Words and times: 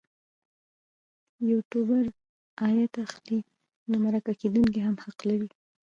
یوټوبر 1.49 2.03
عاید 2.61 2.93
اخلي 3.05 3.39
نو 3.89 3.95
مرکه 4.05 4.31
کېدونکی 4.41 4.79
هم 4.83 4.95
حق 5.03 5.17
لري. 5.29 5.49